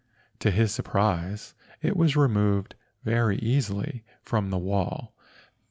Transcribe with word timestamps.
To 0.39 0.49
his 0.49 0.73
surprise 0.73 1.53
it 1.83 1.95
was 1.95 2.15
removed 2.15 2.73
very 3.03 3.37
easily 3.37 4.03
from 4.23 4.49
the 4.49 4.57
wall. 4.57 5.13